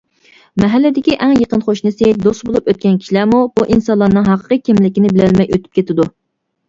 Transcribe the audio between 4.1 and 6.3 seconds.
ھەقىقىي كىملىكىنى بىلەلمەي ئۆتۈپ كېتىدۇ.